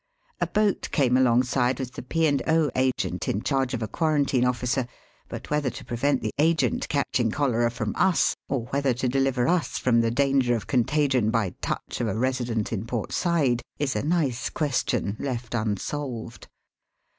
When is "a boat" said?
0.39-0.89